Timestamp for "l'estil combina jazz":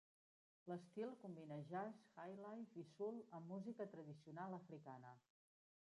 0.71-2.01